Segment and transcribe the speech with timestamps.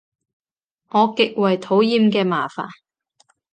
[0.89, 2.67] 我極為討厭嘅麻煩